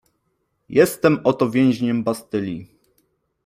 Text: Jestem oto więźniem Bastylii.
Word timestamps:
Jestem 0.69 1.19
oto 1.23 1.49
więźniem 1.49 2.03
Bastylii. 2.03 2.79